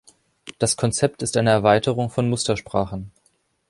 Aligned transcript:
Das 0.57 0.77
Konzept 0.77 1.21
ist 1.21 1.37
eine 1.37 1.51
Erweiterung 1.51 2.09
von 2.09 2.27
Mustersprachen. 2.27 3.11